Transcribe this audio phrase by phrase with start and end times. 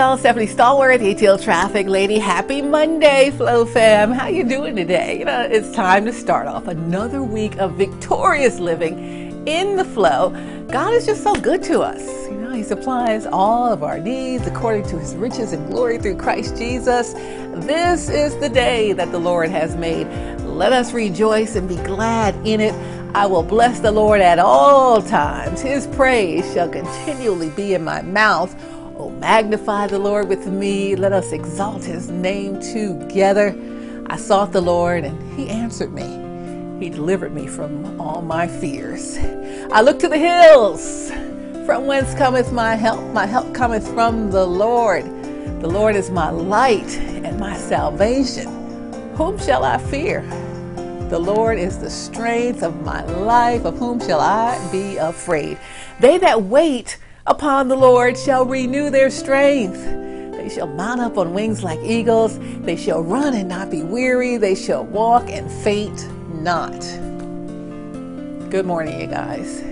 [0.06, 2.16] y'all, Stephanie Stallworth, ATL Traffic Lady.
[2.16, 4.12] Happy Monday, Flow fam.
[4.12, 5.18] How you doing today?
[5.18, 10.30] You know, it's time to start off another week of victorious living in the flow.
[10.70, 12.06] God is just so good to us.
[12.30, 16.18] You know, He supplies all of our needs according to His riches and glory through
[16.18, 17.14] Christ Jesus.
[17.66, 20.06] This is the day that the Lord has made.
[20.42, 22.74] Let us rejoice and be glad in it.
[23.16, 25.62] I will bless the Lord at all times.
[25.62, 28.54] His praise shall continually be in my mouth.
[28.98, 30.96] Oh, magnify the Lord with me.
[30.96, 33.54] Let us exalt his name together.
[34.06, 36.24] I sought the Lord and he answered me.
[36.82, 39.18] He delivered me from all my fears.
[39.70, 41.10] I look to the hills.
[41.66, 43.02] From whence cometh my help?
[43.12, 45.04] My help cometh from the Lord.
[45.60, 48.46] The Lord is my light and my salvation.
[49.16, 50.22] Whom shall I fear?
[51.10, 53.66] The Lord is the strength of my life.
[53.66, 55.58] Of whom shall I be afraid?
[56.00, 59.82] They that wait upon the Lord shall renew their strength.
[60.36, 62.38] They shall mount up on wings like eagles.
[62.60, 64.36] They shall run and not be weary.
[64.36, 66.08] They shall walk and faint
[66.42, 66.80] not.
[68.50, 69.62] Good morning, you guys.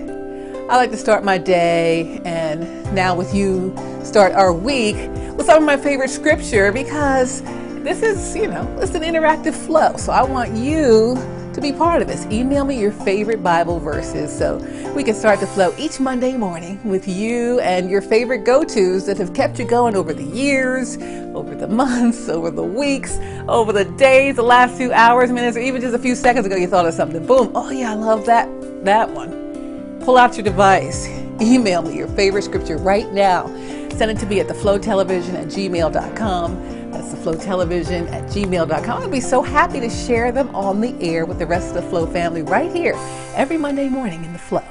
[0.69, 3.73] I like to start my day and now with you
[4.03, 4.95] start our week
[5.35, 7.41] with some of my favorite scripture because
[7.83, 9.95] this is, you know, it's an interactive flow.
[9.97, 11.15] So I want you
[11.55, 12.25] to be part of this.
[12.25, 14.57] Email me your favorite Bible verses so
[14.93, 19.05] we can start the flow each Monday morning with you and your favorite go tos
[19.05, 20.97] that have kept you going over the years,
[21.33, 23.17] over the months, over the weeks,
[23.47, 26.57] over the days, the last few hours, minutes, or even just a few seconds ago
[26.57, 27.25] you thought of something.
[27.25, 27.51] Boom.
[27.55, 28.49] Oh, yeah, I love that,
[28.83, 30.01] that one.
[30.03, 31.07] Pull out your device.
[31.41, 33.47] Email me your favorite scripture right now.
[33.91, 36.74] Send it to me at theflowtelevision at gmail.com.
[36.95, 39.01] That's the Flow Television at gmail.com.
[39.01, 41.89] I'll be so happy to share them on the air with the rest of the
[41.89, 42.93] Flow family right here
[43.35, 44.63] every Monday morning in the Flow.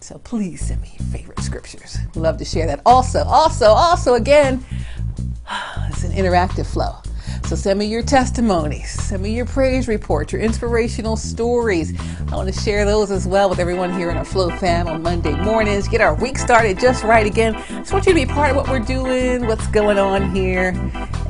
[0.00, 1.98] So please send me your favorite scriptures.
[2.14, 2.80] Love to share that.
[2.86, 4.64] Also, also, also, again,
[5.90, 6.96] it's an interactive flow.
[7.46, 11.92] So send me your testimonies, send me your praise reports, your inspirational stories.
[12.32, 15.02] I want to share those as well with everyone here in our Flow fam on
[15.02, 15.86] Monday mornings.
[15.86, 17.54] Get our week started just right again.
[17.54, 20.72] I just want you to be part of what we're doing, what's going on here,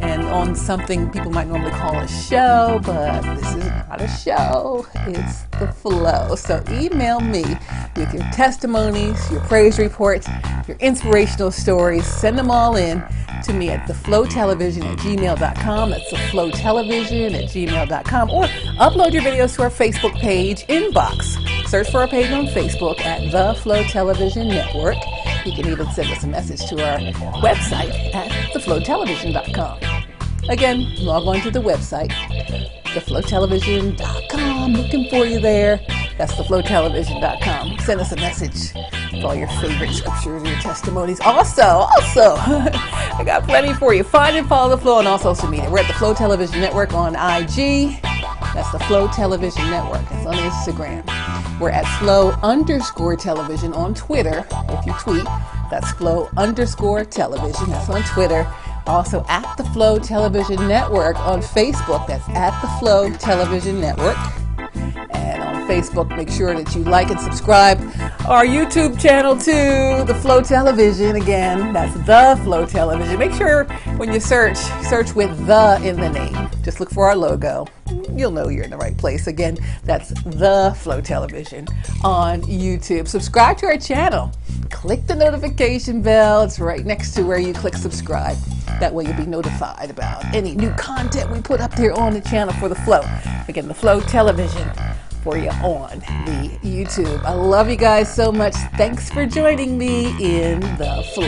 [0.06, 4.86] and on something people might normally call a show, but this is not a show.
[5.06, 6.36] It's the flow.
[6.36, 7.42] So email me
[7.96, 10.28] with your testimonies, your praise reports,
[10.68, 12.06] your inspirational stories.
[12.06, 13.04] Send them all in
[13.44, 15.90] to me at theflowtelevision at gmail.com.
[15.90, 18.30] That's theflowtelevision at gmail.com.
[18.30, 21.68] Or upload your videos to our Facebook page inbox.
[21.68, 24.96] Search for our page on Facebook at The Flow Television Network.
[25.44, 26.98] You can even send us a message to our
[27.40, 29.95] website at theflowtelevision.com.
[30.48, 32.10] Again, log on to the website,
[32.84, 34.72] theflowtelevision.com.
[34.74, 35.80] Looking for you there.
[36.18, 37.78] That's theflowtelevision.com.
[37.80, 38.72] Send us a message
[39.12, 41.20] with all your favorite scriptures and your testimonies.
[41.20, 44.04] Also, also, I got plenty for you.
[44.04, 45.68] Find and follow the Flow on all social media.
[45.68, 48.00] We're at the Flow Television Network on IG.
[48.54, 50.08] That's the Flow Television Network.
[50.08, 51.60] That's on Instagram.
[51.60, 54.46] We're at Flow underscore television on Twitter.
[54.70, 55.24] If you tweet,
[55.70, 57.68] that's Flow underscore television.
[57.68, 58.50] That's on Twitter.
[58.86, 62.06] Also at the Flow Television Network on Facebook.
[62.06, 64.16] That's at the Flow Television Network.
[65.66, 67.78] Facebook, make sure that you like and subscribe
[68.26, 71.16] our YouTube channel too, the Flow Television.
[71.16, 73.18] Again, that's the Flow Television.
[73.18, 73.64] Make sure
[73.96, 74.56] when you search,
[74.88, 76.50] search with the in the name.
[76.62, 77.66] Just look for our logo.
[78.12, 79.26] You'll know you're in the right place.
[79.26, 81.66] Again, that's the Flow Television
[82.02, 83.06] on YouTube.
[83.06, 84.32] Subscribe to our channel.
[84.70, 86.42] Click the notification bell.
[86.42, 88.36] It's right next to where you click subscribe.
[88.80, 92.20] That way you'll be notified about any new content we put up there on the
[92.20, 93.02] channel for the Flow.
[93.48, 94.68] Again, the Flow Television
[95.26, 97.20] for you on the YouTube.
[97.24, 98.54] I love you guys so much.
[98.76, 101.26] Thanks for joining me in the flow.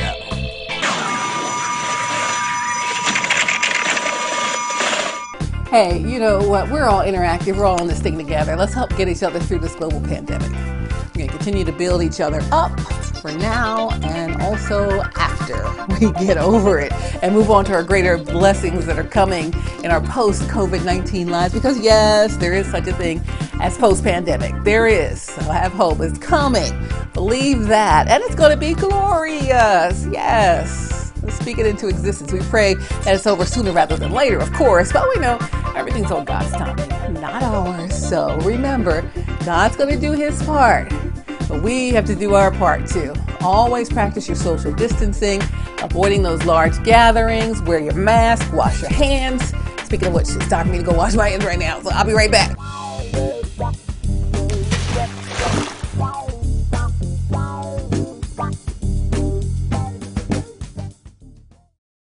[5.68, 6.70] Hey, you know what?
[6.70, 7.56] We're all interactive.
[7.56, 8.54] We're all in this thing together.
[8.54, 10.48] Let's help get each other through this global pandemic.
[10.52, 12.78] We're going to continue to build each other up
[13.20, 15.37] for now and also after
[16.00, 16.92] we get over it
[17.22, 21.28] and move on to our greater blessings that are coming in our post COVID 19
[21.28, 21.54] lives.
[21.54, 23.22] Because, yes, there is such a thing
[23.60, 24.54] as post pandemic.
[24.64, 25.22] There is.
[25.22, 26.00] So have hope.
[26.00, 26.72] It's coming.
[27.12, 28.08] Believe that.
[28.08, 30.06] And it's going to be glorious.
[30.10, 31.12] Yes.
[31.22, 32.32] Let's speak it into existence.
[32.32, 35.38] We pray that it's over sooner rather than later, of course, but we know
[35.74, 36.76] everything's on God's time,
[37.14, 38.08] not ours.
[38.08, 39.02] So remember,
[39.44, 40.88] God's going to do his part,
[41.48, 43.12] but we have to do our part too.
[43.40, 45.40] Always practice your social distancing,
[45.82, 49.52] avoiding those large gatherings, wear your mask, wash your hands.
[49.84, 51.90] Speaking of which, it's time for me to go wash my hands right now, so
[51.90, 52.56] I'll be right back.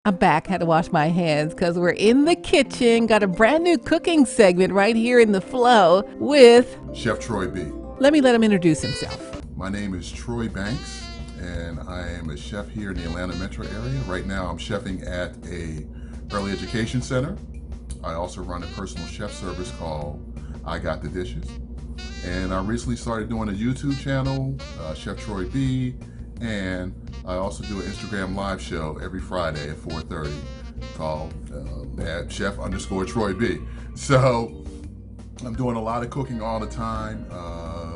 [0.04, 0.48] I'm back.
[0.48, 3.06] Had to wash my hands because we're in the kitchen.
[3.06, 7.66] Got a brand new cooking segment right here in the flow with Chef Troy B.
[8.00, 9.44] Let me let him introduce himself.
[9.56, 11.06] My name is Troy Banks,
[11.42, 14.00] and I am a chef here in the Atlanta metro area.
[14.08, 15.86] Right now, I'm chefing at a
[16.36, 17.36] early education center.
[18.04, 20.22] I also run a personal chef service called
[20.66, 21.50] I Got the Dishes.
[22.26, 25.96] And I recently started doing a YouTube channel, uh, Chef Troy B,
[26.40, 26.94] and
[27.26, 30.34] I also do an Instagram live show every Friday at 4.30
[30.96, 33.60] called uh, at chef underscore Troy B.
[33.96, 34.64] So
[35.46, 37.26] I'm doing a lot of cooking all the time.
[37.32, 37.91] Uh,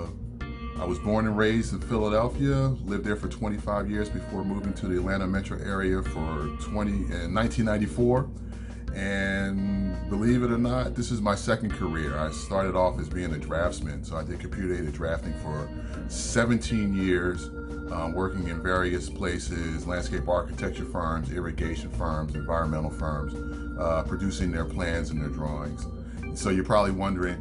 [0.80, 4.88] I was born and raised in Philadelphia, lived there for 25 years before moving to
[4.88, 8.30] the Atlanta metro area for 20 in 1994.
[8.94, 12.18] And believe it or not, this is my second career.
[12.18, 15.70] I started off as being a draftsman, so I did computer aided drafting for
[16.10, 17.50] 17 years
[17.92, 23.34] um, working in various places, landscape architecture firms, irrigation firms, environmental firms,
[23.80, 25.86] uh, producing their plans and their drawings.
[26.34, 27.38] So you're probably wondering,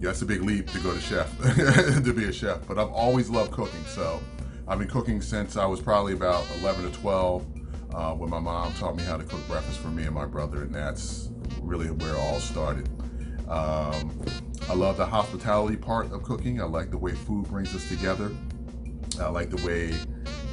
[0.00, 1.30] yeah, it's a big leap to go to chef,
[2.04, 3.84] to be a chef, but I've always loved cooking.
[3.86, 4.20] So
[4.68, 7.46] I've been cooking since I was probably about 11 or 12
[7.94, 10.62] uh, when my mom taught me how to cook breakfast for me and my brother,
[10.62, 11.30] and that's
[11.62, 12.88] really where it all started.
[13.48, 14.10] Um,
[14.68, 16.60] I love the hospitality part of cooking.
[16.60, 18.30] I like the way food brings us together.
[19.20, 19.94] I like the way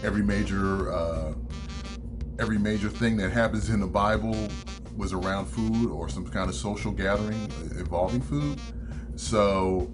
[0.04, 1.34] every major uh,
[2.40, 4.36] every major thing that happens in the Bible
[4.96, 7.42] was around food or some kind of social gathering
[7.72, 8.60] involving food.
[9.16, 9.92] So,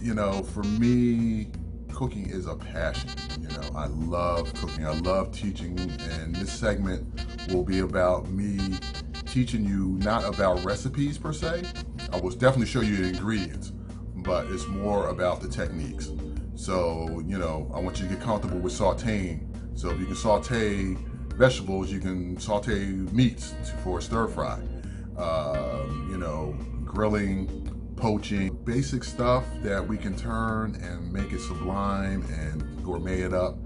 [0.00, 1.50] you know, for me,
[1.92, 3.10] cooking is a passion.
[3.40, 4.86] You know, I love cooking.
[4.86, 7.06] I love teaching, and this segment
[7.52, 8.78] will be about me
[9.26, 11.64] teaching you not about recipes per se.
[12.12, 13.72] I will definitely show you the ingredients,
[14.16, 16.10] but it's more about the techniques.
[16.54, 19.46] So, you know, I want you to get comfortable with sauteing.
[19.78, 20.96] So if you can saute
[21.36, 24.60] vegetables, you can saute meats for stir fry.
[25.16, 27.57] Um, you know, grilling,
[27.98, 33.58] poaching, basic stuff that we can turn and make it sublime and gourmet it up.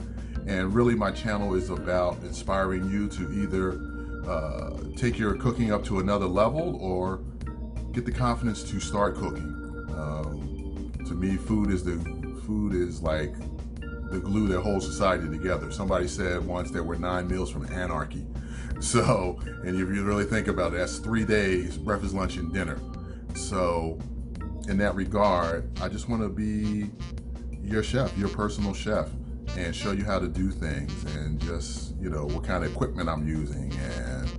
[0.46, 3.80] And really, my channel is about inspiring you to either
[4.28, 7.22] uh, take your cooking up to another level or
[7.92, 9.54] get the confidence to start cooking.
[9.96, 11.96] Um, to me, food is the
[12.46, 13.34] food is like
[14.10, 15.70] the glue that holds society together.
[15.70, 18.26] Somebody said once there were nine meals from anarchy.
[18.80, 22.80] So, and if you really think about it, that's three days breakfast, lunch, and dinner.
[23.36, 23.96] So,
[24.68, 26.90] in that regard, I just want to be
[27.62, 29.08] your chef, your personal chef,
[29.56, 33.08] and show you how to do things and just, you know, what kind of equipment
[33.08, 34.30] I'm using and,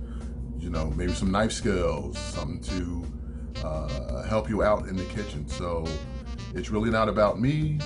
[0.58, 5.46] you know, maybe some knife skills, something to uh, help you out in the kitchen.
[5.46, 5.86] So,
[6.54, 7.80] it's really not about me.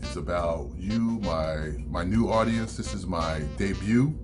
[0.00, 2.76] It's about you, my my new audience.
[2.76, 4.18] This is my debut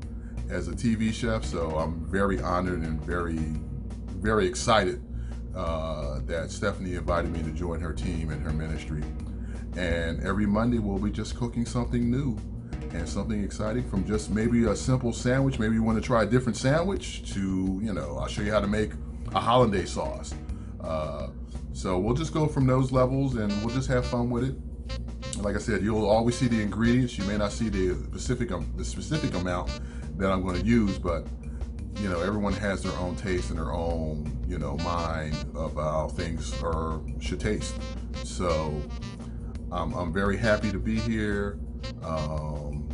[0.48, 3.38] as a TV chef, so I'm very honored and very
[4.20, 5.02] very excited
[5.54, 9.02] uh, that Stephanie invited me to join her team and her ministry.
[9.76, 12.36] And every Monday we'll be just cooking something new
[12.92, 15.58] and something exciting from just maybe a simple sandwich.
[15.58, 18.60] Maybe you want to try a different sandwich to, you know, I'll show you how
[18.60, 18.92] to make
[19.32, 20.34] a hollandaise sauce.
[20.80, 21.28] Uh,
[21.72, 25.42] so we'll just go from those levels and we'll just have fun with it.
[25.42, 27.16] like I said, you'll always see the ingredients.
[27.16, 29.70] You may not see the specific um, the specific amount
[30.16, 31.26] that I'm going to use, but
[32.00, 36.08] you know, everyone has their own taste and their own, you know, mind of how
[36.08, 37.74] things are should taste.
[38.24, 38.80] So
[39.70, 41.58] um, I'm very happy to be here.
[42.02, 42.88] Um,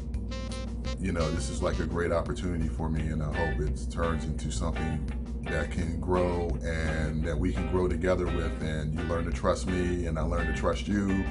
[0.98, 4.24] you know, this is like a great opportunity for me, and I hope it turns
[4.24, 5.08] into something
[5.44, 8.60] that can grow and that we can grow together with.
[8.60, 11.24] And you learn to trust me, and I learn to trust you.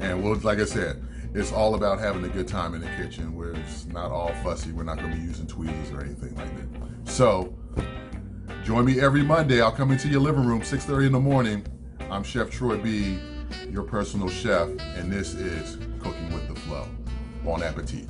[0.00, 1.04] And well, like I said,
[1.34, 4.72] it's all about having a good time in the kitchen where it's not all fussy.
[4.72, 7.10] We're not going to be using tweezers or anything like that.
[7.10, 7.54] So
[8.64, 9.60] join me every Monday.
[9.60, 11.66] I'll come into your living room, 6.30 in the morning.
[12.10, 13.18] I'm Chef Troy B.,
[13.68, 16.86] your personal chef, and this is Cooking with the Flow.
[17.44, 18.08] Bon appetit.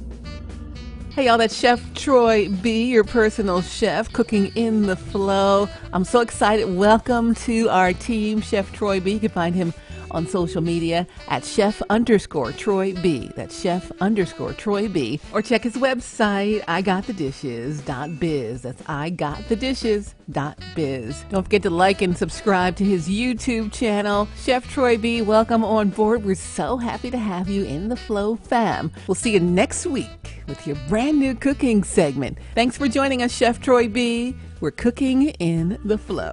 [1.11, 5.69] Hey y'all, that's Chef Troy B, your personal chef, cooking in the flow.
[5.93, 6.73] I'm so excited.
[6.73, 9.15] Welcome to our team, Chef Troy B.
[9.15, 9.75] You can find him
[10.11, 13.31] on social media at chef underscore Troy B.
[13.37, 15.21] That's chef underscore Troy B.
[15.33, 18.63] Or check his website, igotthedishes.biz.
[18.63, 21.25] That's igotthedishes.biz.
[21.31, 24.29] Don't forget to like and subscribe to his YouTube channel.
[24.37, 26.25] Chef Troy B, welcome on board.
[26.25, 28.93] We're so happy to have you in the Flow fam.
[29.07, 32.39] We'll see you next week with your brand new cooking segment.
[32.55, 34.37] Thanks for joining us, Chef Troy B.
[34.61, 36.33] We're cooking in the flow.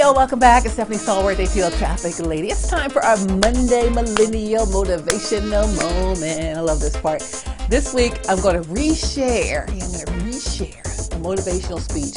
[0.00, 0.64] Y'all, welcome back.
[0.64, 2.48] It's Stephanie Stallworth, ATL Traffic Lady.
[2.48, 6.56] It's time for our Monday Millennial Motivational Moment.
[6.56, 7.20] I love this part.
[7.68, 10.80] This week, I'm going to reshare, I'm going to reshare
[11.12, 12.16] a motivational speech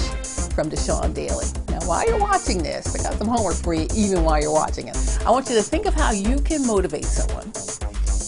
[0.53, 1.45] from Deshaun Daly.
[1.67, 4.87] Now, while you're watching this, I got some homework for you, even while you're watching
[4.87, 4.95] it.
[5.25, 7.51] I want you to think of how you can motivate someone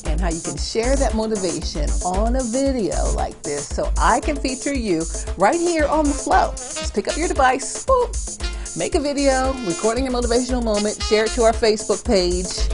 [0.06, 4.36] and how you can share that motivation on a video like this so I can
[4.36, 5.04] feature you
[5.38, 6.52] right here on the flow.
[6.58, 11.32] Just pick up your device, boop, make a video recording a motivational moment, share it
[11.32, 12.70] to our Facebook page,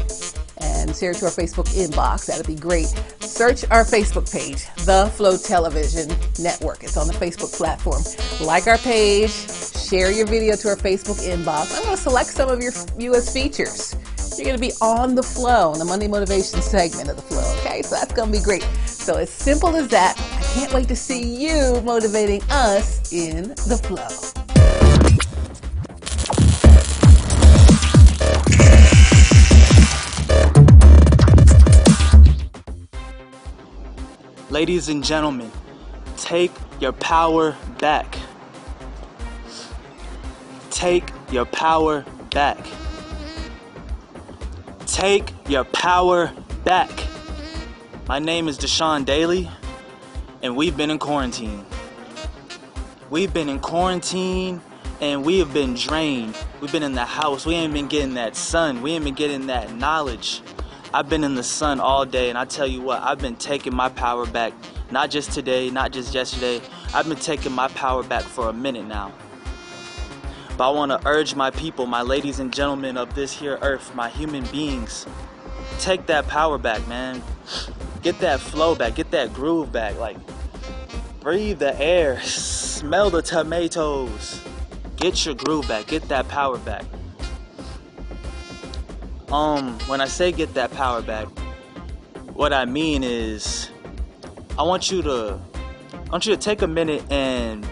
[0.57, 2.25] and share it to our Facebook inbox.
[2.25, 2.87] That'd be great.
[3.19, 6.83] Search our Facebook page, The Flow Television Network.
[6.83, 8.03] It's on the Facebook platform.
[8.45, 11.75] Like our page, share your video to our Facebook inbox.
[11.75, 13.95] I'm going to select some of your you as features.
[14.37, 17.55] You're going to be on the flow, on the Monday Motivation segment of the flow.
[17.59, 18.63] Okay, so that's going to be great.
[18.85, 23.79] So, as simple as that, I can't wait to see you motivating us in the
[23.83, 24.40] flow.
[34.51, 35.49] Ladies and gentlemen,
[36.17, 38.17] take your power back.
[40.69, 42.59] Take your power back.
[44.85, 46.33] Take your power
[46.65, 46.91] back.
[48.09, 49.49] My name is Deshaun Daly,
[50.41, 51.65] and we've been in quarantine.
[53.09, 54.59] We've been in quarantine
[54.99, 56.37] and we have been drained.
[56.61, 57.45] We've been in the house.
[57.45, 58.81] We ain't been getting that sun.
[58.81, 60.41] We ain't been getting that knowledge.
[60.93, 63.73] I've been in the sun all day, and I tell you what, I've been taking
[63.73, 64.51] my power back.
[64.91, 66.59] Not just today, not just yesterday.
[66.93, 69.13] I've been taking my power back for a minute now.
[70.57, 73.95] But I want to urge my people, my ladies and gentlemen of this here earth,
[73.95, 75.07] my human beings,
[75.79, 77.23] take that power back, man.
[78.01, 79.97] Get that flow back, get that groove back.
[79.97, 80.17] Like,
[81.21, 84.41] breathe the air, smell the tomatoes.
[84.97, 86.83] Get your groove back, get that power back.
[89.31, 91.27] Um, when I say get that power back,
[92.33, 93.69] what I mean is
[94.59, 95.39] I want you to
[95.93, 97.65] I want you to take a minute and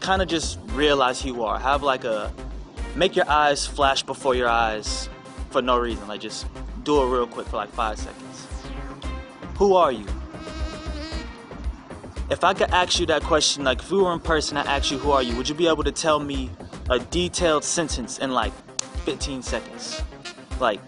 [0.00, 1.58] kind of just realize who you are.
[1.58, 2.30] Have like a
[2.94, 5.08] make your eyes flash before your eyes
[5.48, 6.06] for no reason.
[6.08, 6.46] Like just
[6.82, 8.46] do it real quick for like 5 seconds.
[9.56, 10.06] Who are you?
[12.30, 14.90] If I could ask you that question, like if we were in person, I ask
[14.90, 16.50] you who are you, would you be able to tell me
[16.90, 18.52] a detailed sentence in like
[19.06, 20.02] 15 seconds?
[20.60, 20.80] Like,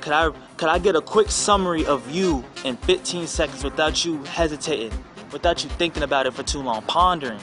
[0.00, 4.22] could I could I get a quick summary of you in 15 seconds without you
[4.24, 4.92] hesitating,
[5.32, 7.40] without you thinking about it for too long, pondering?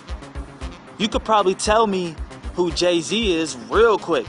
[0.98, 2.16] You could probably tell me
[2.54, 4.26] who Jay Z is real quick.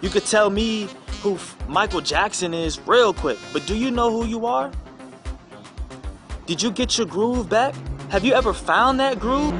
[0.00, 0.88] You could tell me
[1.22, 3.38] who Michael Jackson is real quick.
[3.52, 4.70] But do you know who you are?
[6.46, 7.74] Did you get your groove back?
[8.10, 9.54] Have you ever found that groove?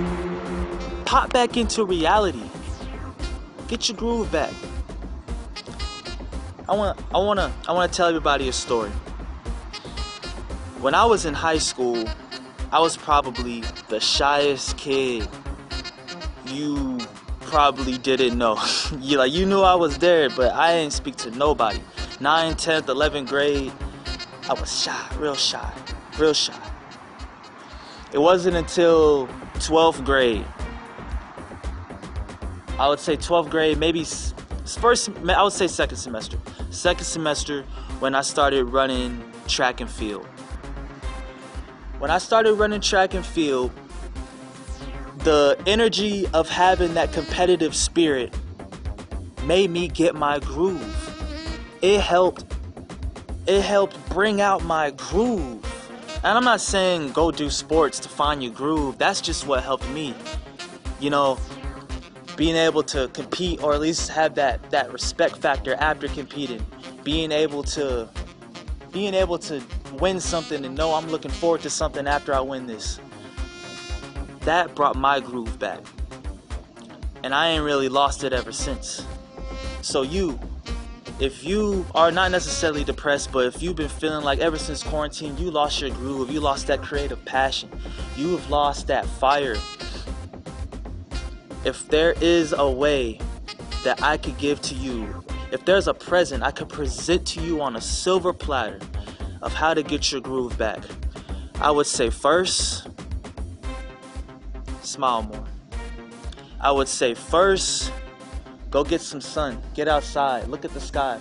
[1.07, 2.43] Pop back into reality.
[3.69, 4.53] Get your groove back.
[6.67, 8.91] I want I want to I want to tell everybody a story.
[10.81, 12.03] When I was in high school,
[12.73, 15.29] I was probably the shyest kid.
[16.47, 16.99] You
[17.43, 18.59] probably didn't know.
[18.99, 21.81] you like you knew I was there, but I didn't speak to nobody.
[22.19, 23.73] 9th, 10th, 11th grade,
[24.49, 25.71] I was shy, real shy,
[26.19, 26.59] real shy.
[28.13, 30.47] It wasn't until 12th grade.
[32.79, 34.05] I would say 12th grade, maybe
[34.65, 36.39] first I would say second semester.
[36.71, 37.63] Second semester
[38.01, 40.27] when I started running track and field.
[41.99, 43.71] When I started running track and field,
[45.19, 48.35] the energy of having that competitive spirit
[49.45, 50.83] made me get my groove.
[51.83, 52.45] It helped
[53.47, 55.61] it helped bring out my groove.
[56.25, 58.97] And I'm not saying go do sports to find your groove.
[58.99, 60.15] That's just what helped me.
[61.01, 61.39] You know,
[62.37, 66.65] being able to compete or at least have that that respect factor after competing.
[67.03, 68.09] Being able to
[68.93, 69.63] being able to
[69.95, 73.01] win something and know I'm looking forward to something after I win this.
[74.41, 75.81] That brought my groove back.
[77.23, 79.07] And I ain't really lost it ever since.
[79.83, 80.39] So you
[81.21, 85.37] if you are not necessarily depressed, but if you've been feeling like ever since quarantine,
[85.39, 87.71] you lost your groove, you lost that creative passion,
[88.17, 89.57] you have lost that fire.
[91.65, 93.21] If there is a way
[93.85, 97.61] that I could give to you, if there's a present I could present to you
[97.61, 98.81] on a silver platter
[99.43, 100.83] of how to get your groove back,
[101.61, 102.89] I would say first,
[104.83, 105.45] smile more.
[106.61, 107.93] I would say first,
[108.75, 109.63] Go get some sun.
[109.73, 110.49] Get outside.
[110.49, 111.17] Look at the sky.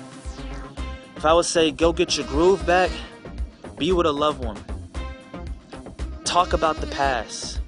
[1.16, 2.90] If I would say go get your groove back,
[3.78, 4.58] be with a loved one.
[6.24, 7.60] Talk about the past.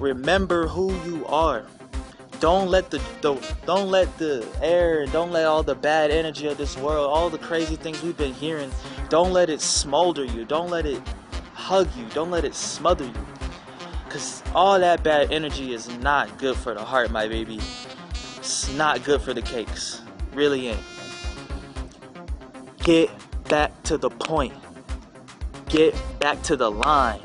[0.00, 1.64] Remember who you are.
[2.40, 3.34] Don't let the, the
[3.66, 7.38] don't let the air, don't let all the bad energy of this world, all the
[7.38, 8.70] crazy things we've been hearing,
[9.10, 10.46] don't let it smolder you.
[10.46, 11.02] Don't let it
[11.52, 12.06] hug you.
[12.14, 13.26] Don't let it smother you.
[14.08, 17.60] Cause all that bad energy is not good for the heart, my baby.
[18.38, 20.00] It's not good for the cakes.
[20.32, 20.80] Really ain't.
[22.82, 23.10] Get
[23.48, 24.54] back to the point.
[25.68, 27.20] Get back to the line.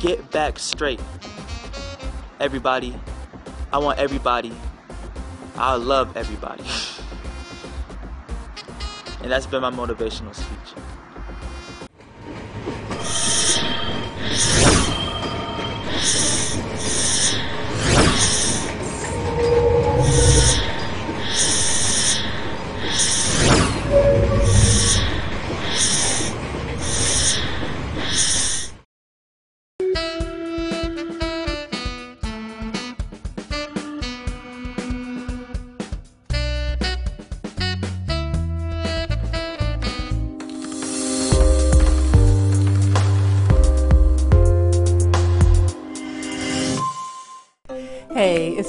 [0.00, 1.00] Get back straight.
[2.40, 2.98] Everybody,
[3.72, 4.52] I want everybody.
[5.56, 6.62] I love everybody.
[9.22, 10.51] and that's been my motivational speech.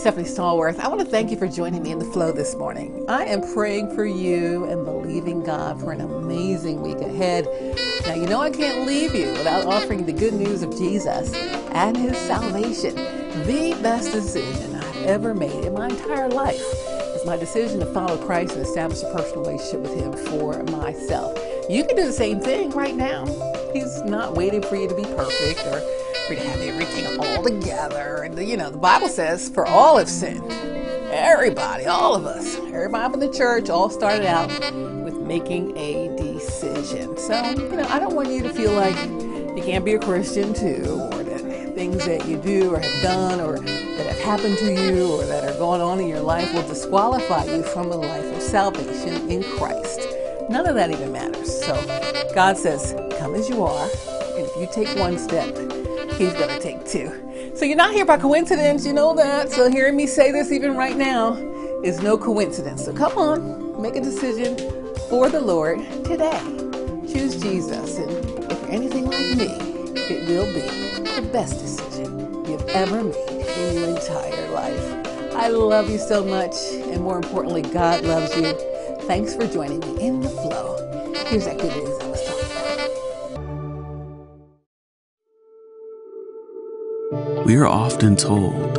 [0.03, 0.81] Stephanie Stallworth.
[0.81, 3.05] I want to thank you for joining me in the flow this morning.
[3.07, 7.47] I am praying for you and believing God for an amazing week ahead.
[8.05, 11.33] Now, you know I can't leave you without offering the good news of Jesus
[11.71, 12.95] and his salvation.
[13.45, 16.59] The best decision I've ever made in my entire life
[17.15, 21.39] is my decision to follow Christ and establish a personal relationship with him for myself.
[21.69, 23.25] You can do the same thing right now.
[23.71, 25.81] He's not waiting for you to be perfect or
[26.29, 28.23] to have everything all together.
[28.23, 30.51] And, you know, the Bible says, for all have sinned.
[31.11, 34.49] Everybody, all of us, everybody in the church all started out
[35.03, 37.17] with making a decision.
[37.17, 38.95] So, you know, I don't want you to feel like
[39.55, 43.39] you can't be a Christian too, or that things that you do or have done
[43.39, 46.67] or that have happened to you or that are going on in your life will
[46.67, 50.01] disqualify you from a life of salvation in Christ.
[50.49, 51.63] None of that even matters.
[51.63, 51.73] So
[52.33, 53.89] God says, come as you are.
[54.35, 55.55] And if you take one step,
[56.17, 57.51] He's going to take two.
[57.55, 58.85] So you're not here by coincidence.
[58.85, 59.51] You know that.
[59.51, 61.33] So hearing me say this even right now
[61.83, 62.85] is no coincidence.
[62.85, 64.57] So come on, make a decision
[65.09, 66.39] for the Lord today.
[67.11, 67.97] Choose Jesus.
[67.97, 68.11] And
[68.51, 69.47] if you're anything like me,
[69.95, 70.61] it will be
[71.21, 75.35] the best decision you've ever made in your entire life.
[75.35, 76.55] I love you so much.
[76.73, 78.53] And more importantly, God loves you.
[79.07, 80.77] Thanks for joining me in the flow.
[81.27, 81.92] Here's that good news
[87.45, 88.73] We are often told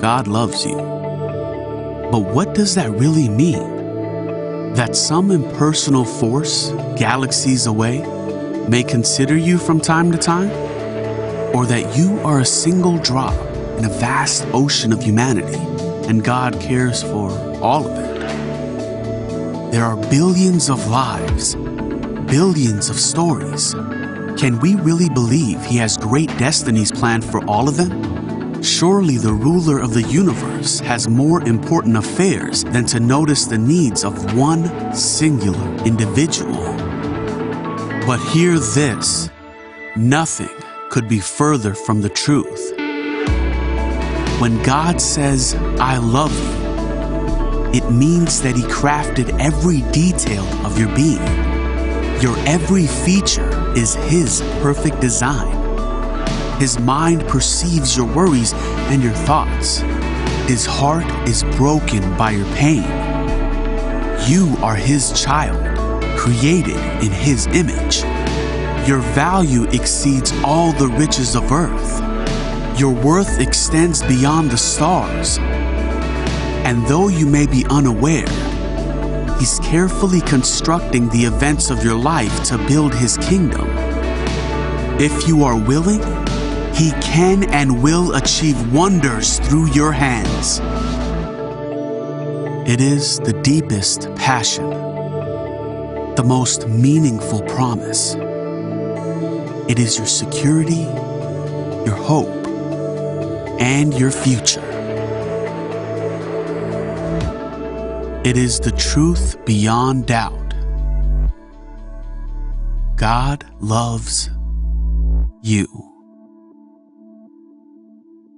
[0.00, 0.76] God loves you.
[0.76, 4.72] But what does that really mean?
[4.72, 8.00] That some impersonal force, galaxies away,
[8.66, 10.48] may consider you from time to time?
[11.54, 13.34] Or that you are a single drop
[13.76, 15.58] in a vast ocean of humanity
[16.08, 18.10] and God cares for all of it?
[19.70, 23.74] There are billions of lives, billions of stories.
[24.40, 28.62] Can we really believe He has great destinies planned for all of them?
[28.62, 34.02] Surely the ruler of the universe has more important affairs than to notice the needs
[34.02, 36.64] of one singular individual.
[38.06, 39.28] But hear this
[39.94, 40.56] nothing
[40.88, 42.72] could be further from the truth.
[44.40, 50.88] When God says, I love you, it means that He crafted every detail of your
[50.96, 51.20] being.
[52.22, 55.56] Your every feature is His perfect design.
[56.58, 58.52] His mind perceives your worries
[58.90, 59.78] and your thoughts.
[60.48, 62.84] His heart is broken by your pain.
[64.28, 65.62] You are His child,
[66.18, 68.02] created in His image.
[68.86, 72.00] Your value exceeds all the riches of earth.
[72.78, 75.38] Your worth extends beyond the stars.
[75.38, 78.26] And though you may be unaware,
[79.40, 83.66] He's carefully constructing the events of your life to build His kingdom.
[85.00, 86.00] If you are willing,
[86.74, 90.60] He can and will achieve wonders through your hands.
[92.68, 98.16] It is the deepest passion, the most meaningful promise.
[99.70, 100.82] It is your security,
[101.86, 102.46] your hope,
[103.58, 104.69] and your future.
[108.22, 110.52] It is the truth beyond doubt.
[112.96, 114.28] God loves
[115.42, 115.66] you.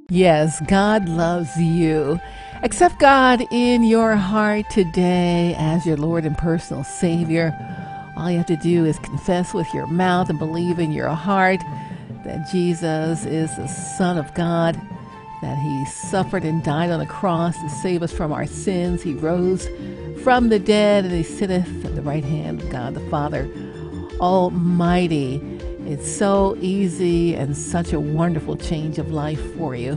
[0.09, 2.21] Yes, God loves you.
[2.63, 7.53] Accept God in your heart today as your Lord and personal Savior.
[8.17, 11.61] All you have to do is confess with your mouth and believe in your heart
[12.25, 14.81] that Jesus is the Son of God
[15.43, 19.03] that he suffered and died on the cross to save us from our sins.
[19.03, 19.69] He rose
[20.23, 23.51] from the dead and he sitteth at the right hand of God the Father
[24.21, 25.41] Almighty.
[25.85, 29.93] It's so easy and such a wonderful change of life for you.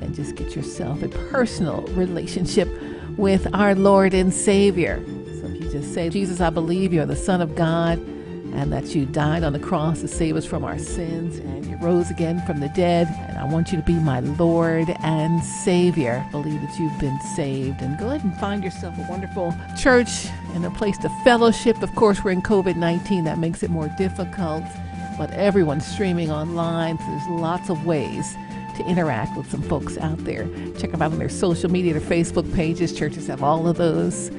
[0.00, 2.68] And just get yourself a personal relationship
[3.16, 5.04] with our Lord and Savior.
[5.40, 7.98] So if you just say, Jesus, I believe you're the Son of God
[8.54, 11.76] and that you died on the cross to save us from our sins and you
[11.76, 13.08] rose again from the dead.
[13.28, 16.24] And I want you to be my Lord and Savior.
[16.30, 20.64] Believe that you've been saved and go ahead and find yourself a wonderful church and
[20.64, 21.82] a place to fellowship.
[21.82, 24.64] Of course, we're in COVID 19, that makes it more difficult,
[25.18, 28.36] but everyone's streaming online, so there's lots of ways
[28.76, 30.46] to interact with some folks out there.
[30.78, 32.92] Check them out on their social media, their Facebook pages.
[32.92, 34.30] Churches have all of those.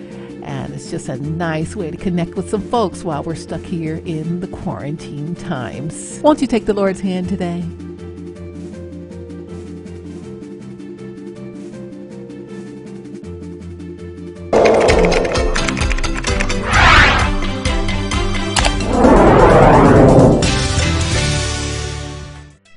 [0.45, 3.95] And it's just a nice way to connect with some folks while we're stuck here
[4.05, 6.19] in the quarantine times.
[6.21, 7.63] Won't you take the Lord's hand today?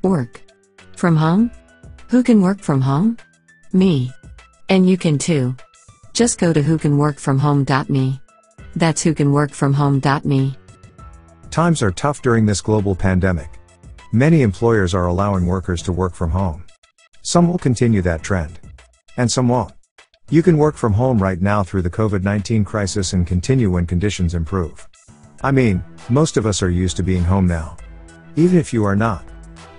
[0.03, 0.41] Work.
[0.97, 1.51] From home?
[2.09, 3.19] Who can work from home?
[3.75, 4.11] Me.
[4.71, 5.55] And you can too.
[6.19, 8.21] Just go to whocanworkfromhome.me.
[8.75, 10.57] That's whocanworkfromhome.me.
[11.53, 13.49] Times are tough during this global pandemic.
[14.13, 16.65] Many employers are allowing workers to work from home.
[17.23, 18.59] Some will continue that trend.
[19.17, 19.75] And some won't.
[20.29, 23.87] You can work from home right now through the COVID 19 crisis and continue when
[23.87, 24.89] conditions improve.
[25.45, 27.77] I mean, most of us are used to being home now.
[28.35, 29.25] Even if you are not.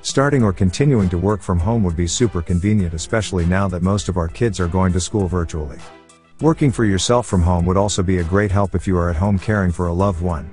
[0.03, 4.07] Starting or continuing to work from home would be super convenient, especially now that most
[4.07, 5.79] of our kids are going to school virtually.
[6.41, 9.17] Working for yourself from home would also be a great help if you are at
[9.17, 10.49] home caring for a loved one.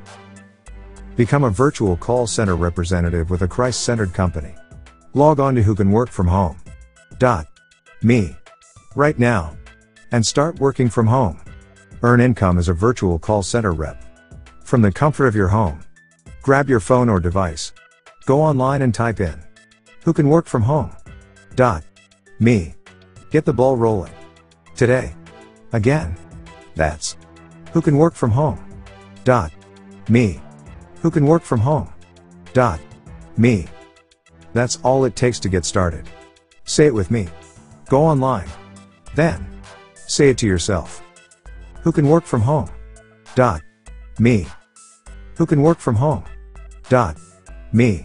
[1.15, 4.53] Become a virtual call center representative with a Christ centered company.
[5.15, 6.57] Log on to who can work from home.
[7.19, 7.47] Dot.
[8.03, 8.37] Me.
[8.97, 9.57] Right now.
[10.11, 11.41] And start working from home.
[12.03, 14.03] Earn income as a virtual call center rep.
[14.65, 15.79] From the comfort of your home.
[16.43, 17.73] Grab your phone or device.
[18.25, 19.39] Go online and type in.
[20.03, 20.91] Who can work from home?
[21.55, 21.85] Dot.
[22.41, 22.75] Me.
[23.31, 24.13] Get the ball rolling.
[24.75, 25.15] Today.
[25.73, 26.17] Again.
[26.75, 27.17] That's.
[27.73, 28.59] Who can work from home?
[29.25, 29.53] Dot.
[30.09, 30.41] Me.
[31.03, 31.93] Who can work from home?
[32.53, 32.81] Dot.
[33.37, 33.67] Me.
[34.53, 36.09] That's all it takes to get started.
[36.65, 37.29] Say it with me.
[37.89, 38.49] Go online.
[39.15, 39.47] Then.
[40.07, 41.03] Say it to yourself.
[41.83, 42.71] Who can work from home?
[43.35, 43.63] Dot.
[44.19, 44.47] Me.
[45.37, 46.25] Who can work from home?
[46.89, 47.19] Dot.
[47.73, 48.05] Me.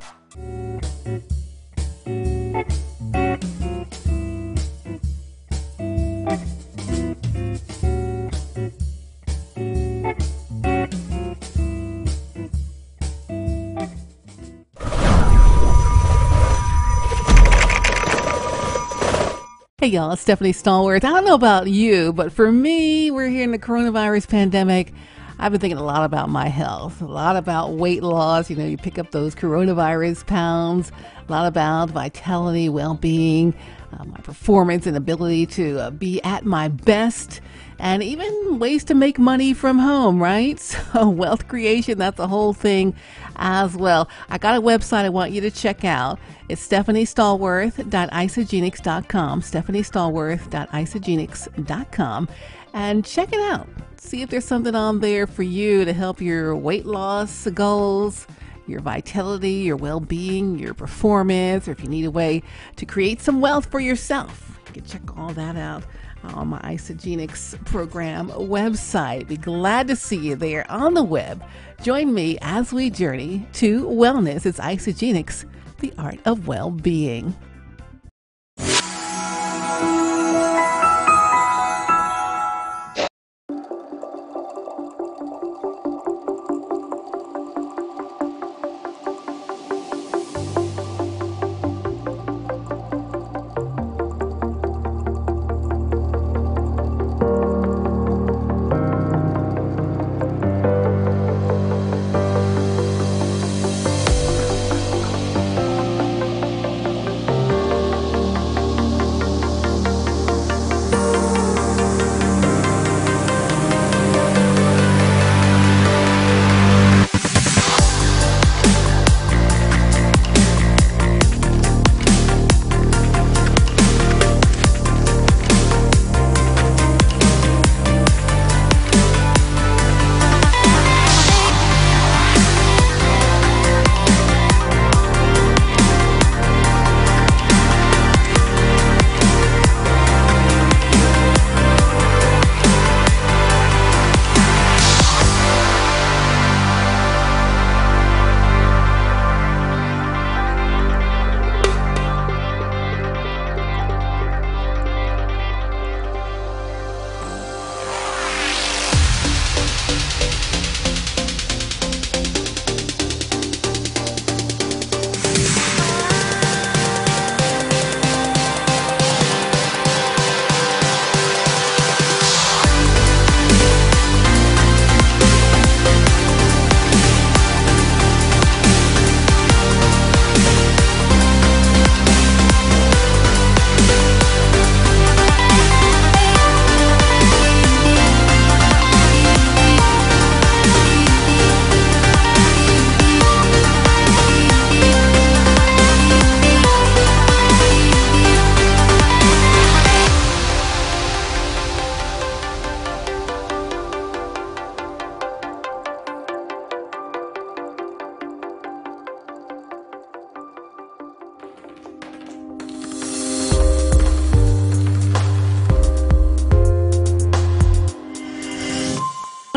[19.82, 21.04] Hey y'all, it's Stephanie Stallworth.
[21.04, 24.94] I don't know about you, but for me, we're here in the coronavirus pandemic.
[25.40, 28.52] I've been thinking a lot about my health, a lot about weight loss.
[28.52, 30.92] You know, you pick up those coronavirus pounds,
[31.28, 33.56] a lot about vitality, well being,
[33.92, 37.42] uh, my performance and ability to uh, be at my best,
[37.82, 40.60] and even ways to make money from home, right?
[40.92, 42.94] So, wealth creation, that's a whole thing
[43.38, 44.08] as well.
[44.30, 46.20] I got a website I want you to check out.
[46.50, 52.30] It's stephaniestallworth.isagenix.com, stephaniestallworth.isagenix.com,
[52.74, 53.68] and check it out.
[53.98, 58.28] See if there's something on there for you to help your weight loss goals
[58.68, 62.42] your vitality, your well being, your performance, or if you need a way
[62.78, 64.60] to create some wealth for yourself.
[64.68, 65.84] You can check all that out
[66.24, 69.28] Uh, on my Isagenix program website.
[69.28, 71.44] Be glad to see you there on the web.
[71.82, 74.46] Join me as we journey to wellness.
[74.46, 75.46] It's Isagenix,
[75.80, 77.36] the art of well being.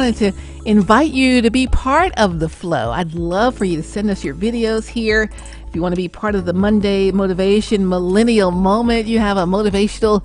[0.04, 2.90] Wanted to invite you to be part of the flow.
[2.90, 5.30] I'd love for you to send us your videos here.
[5.66, 9.46] If you want to be part of the Monday Motivation Millennial Moment, you have a
[9.46, 10.22] motivational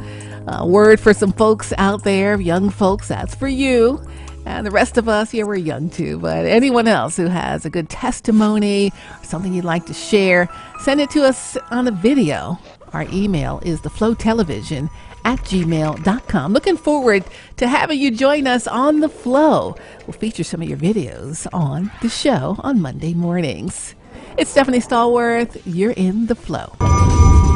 [0.49, 4.05] uh, word for some folks out there, young folks, that's for you.
[4.45, 7.69] And the rest of us, yeah, we're young too, but anyone else who has a
[7.69, 8.91] good testimony
[9.23, 10.49] something you'd like to share,
[10.81, 12.59] send it to us on a video.
[12.91, 14.89] Our email is theflowtelevision
[15.25, 16.53] at gmail.com.
[16.53, 17.23] Looking forward
[17.57, 19.75] to having you join us on The Flow.
[20.05, 23.95] We'll feature some of your videos on the show on Monday mornings.
[24.37, 25.61] It's Stephanie Stallworth.
[25.65, 27.48] You're in The Flow.